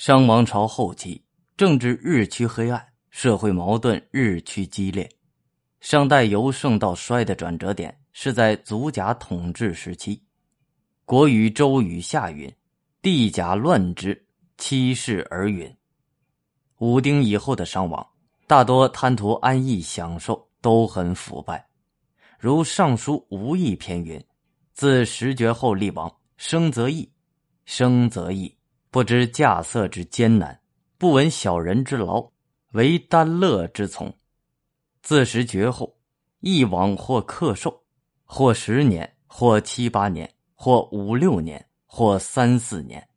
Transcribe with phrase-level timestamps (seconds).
[0.00, 1.22] 商王朝后期，
[1.58, 5.06] 政治日趋黑暗，社会矛盾日趋激烈。
[5.80, 10.18] 商代由盛到衰的转折点是在祖甲统治时期。
[11.04, 12.50] 国语、周语下云
[13.02, 14.26] ：“地甲乱之，
[14.56, 15.70] 七世而陨。”
[16.80, 18.06] 武丁以后的商王，
[18.46, 21.62] 大多贪图安逸享受，都很腐败。
[22.38, 24.18] 如《尚书·无义篇》云
[24.72, 27.06] ：“自时绝后立王，生则易，
[27.66, 28.50] 生则易。”
[28.92, 30.60] 不知稼穑之艰难，
[30.98, 32.28] 不闻小人之劳，
[32.72, 34.12] 唯耽乐之从。
[35.00, 35.96] 自食绝后，
[36.40, 37.84] 一往或克寿，
[38.24, 43.08] 或十年，或七八年，或五六年，或三四年。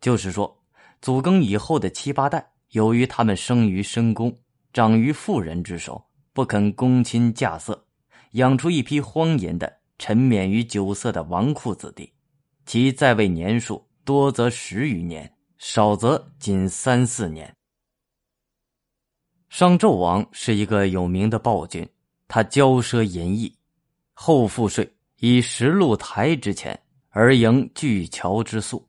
[0.00, 0.62] 就是说，
[1.02, 4.34] 祖庚以后的七八代，由于他们生于深宫，
[4.72, 7.86] 长于妇人之手，不肯躬亲嫁色，
[8.30, 12.10] 养出一批荒淫的、沉湎于酒色的纨绔子弟，
[12.64, 13.89] 其在位年数。
[14.04, 17.54] 多则十余年，少则仅三四年。
[19.48, 21.88] 商纣王是一个有名的暴君，
[22.28, 23.52] 他骄奢淫逸，
[24.12, 28.88] 后赋税以十路台之钱而营巨桥之粟，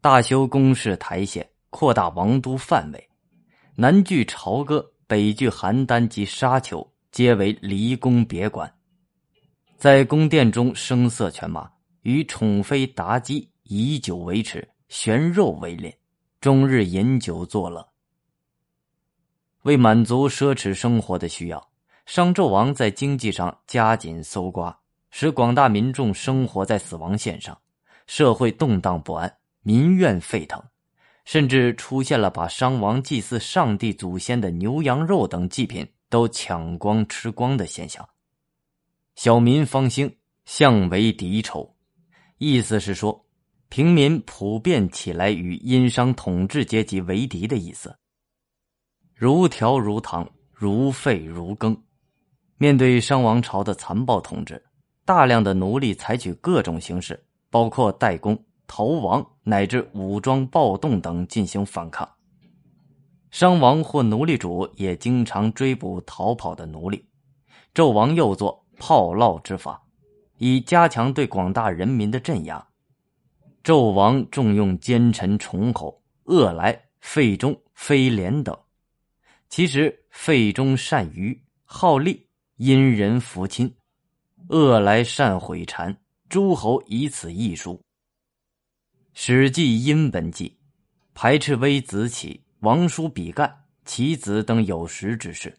[0.00, 3.08] 大修宫室台榭，扩大王都范围，
[3.76, 8.74] 南据朝歌，北据邯郸及沙丘，皆为离宫别馆，
[9.78, 11.70] 在宫殿中声色犬马，
[12.02, 13.51] 与宠妃妲己。
[13.64, 15.96] 以酒为耻，悬肉为恋，
[16.40, 17.88] 终日饮酒作乐。
[19.62, 21.70] 为满足奢侈生活的需要，
[22.04, 24.76] 商纣王在经济上加紧搜刮，
[25.10, 27.56] 使广大民众生活在死亡线上，
[28.06, 30.60] 社会动荡不安，民怨沸腾，
[31.24, 38.06] 甚至出现了把商王祭祀上帝祖先的牛羊肉等祭品都抢光吃光的现象。
[39.14, 41.76] 小民方兴，相为敌仇，
[42.38, 43.24] 意思是说。
[43.74, 47.96] 平民普遍起来与殷商统治阶级为敌的意思。
[49.14, 51.74] 如条如堂，如沸如羹。
[52.58, 54.62] 面对商王朝的残暴统治，
[55.06, 57.18] 大量的奴隶采取各种形式，
[57.48, 62.06] 包括代工、逃亡乃至武装暴动等进行反抗。
[63.30, 67.02] 商王或奴隶主也经常追捕逃跑的奴隶。
[67.74, 69.82] 纣王又作炮烙之法，
[70.36, 72.62] 以加强对广大人民的镇压。
[73.62, 78.56] 纣王重用奸臣崇侯，恶来、费忠、飞廉等。
[79.48, 83.68] 其实费忠善于好利，因人服亲；
[84.48, 85.94] 恶来善毁谗，
[86.28, 87.74] 诸侯以此易书。
[89.12, 90.48] 《史记·殷本纪》
[91.14, 95.54] 排斥微子启、王叔比干、其子等有识之士，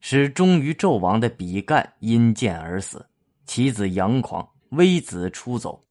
[0.00, 3.06] 使忠于纣王的比干因剑而死，
[3.44, 5.84] 其子杨狂、微子出走。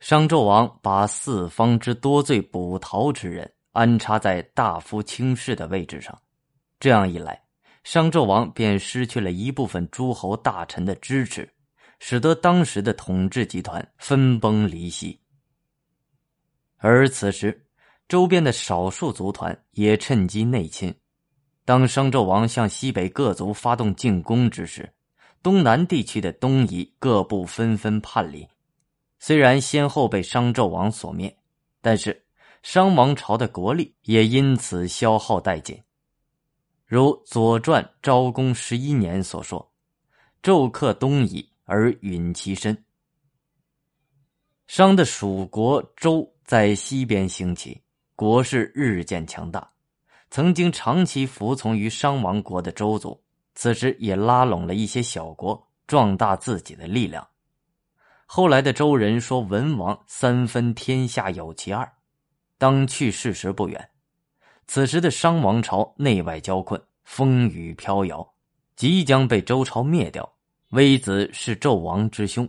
[0.00, 6.18] 商纣王把四方之多罪捕逃之人安插在大夫卿士的位置上，
[6.80, 7.40] 这样一来，
[7.84, 11.48] 商纣王便失去了一部分诸侯大臣的支持，
[11.98, 15.20] 使得当时的统治集团分崩离析。
[16.78, 17.66] 而此时，
[18.08, 20.92] 周边的少数族团也趁机内侵。
[21.66, 24.90] 当商纣王向西北各族发动进攻之时，
[25.42, 28.48] 东南地区的东夷各部纷纷叛离。
[29.20, 31.36] 虽然先后被商纣王所灭，
[31.82, 32.24] 但是
[32.62, 35.78] 商王朝的国力也因此消耗殆尽。
[36.86, 39.70] 如《左传》昭公十一年所说
[40.42, 42.84] ：“纣克东夷而陨其身。”
[44.66, 47.80] 商的属国周在西边兴起，
[48.16, 49.70] 国势日渐强大。
[50.30, 53.22] 曾经长期服从于商王国的周族，
[53.54, 57.26] 此时也拉拢了一些小国，壮大自己的力量。
[58.32, 61.92] 后来的周人说：“文王三分天下有其二，
[62.58, 63.90] 当去世时不远。”
[64.68, 68.24] 此时的商王朝内外交困，风雨飘摇，
[68.76, 70.32] 即将被周朝灭掉。
[70.68, 72.48] 微子是纣王之兄，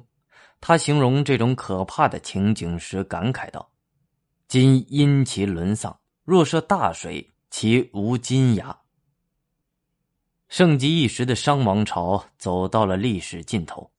[0.59, 3.67] 他形容这种可怕的情景时感慨道
[4.47, 8.78] ：“今因其沦丧，若涉大水，其无金牙。”
[10.47, 13.90] 盛极一时的商王朝走到了历史尽头。